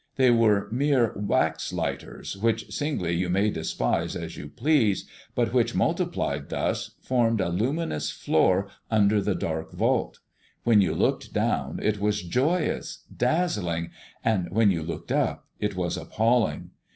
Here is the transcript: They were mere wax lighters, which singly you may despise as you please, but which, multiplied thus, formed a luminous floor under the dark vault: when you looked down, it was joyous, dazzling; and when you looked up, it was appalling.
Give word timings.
They 0.15 0.31
were 0.31 0.67
mere 0.71 1.13
wax 1.15 1.71
lighters, 1.71 2.35
which 2.35 2.71
singly 2.73 3.11
you 3.15 3.29
may 3.29 3.51
despise 3.51 4.15
as 4.15 4.35
you 4.35 4.47
please, 4.49 5.07
but 5.35 5.53
which, 5.53 5.75
multiplied 5.75 6.49
thus, 6.49 6.95
formed 7.03 7.39
a 7.39 7.49
luminous 7.49 8.09
floor 8.09 8.67
under 8.89 9.21
the 9.21 9.35
dark 9.35 9.71
vault: 9.73 10.17
when 10.63 10.81
you 10.81 10.95
looked 10.95 11.33
down, 11.33 11.79
it 11.83 11.99
was 11.99 12.23
joyous, 12.23 13.03
dazzling; 13.15 13.91
and 14.25 14.49
when 14.49 14.71
you 14.71 14.81
looked 14.81 15.11
up, 15.11 15.45
it 15.59 15.75
was 15.75 15.97
appalling. 15.97 16.71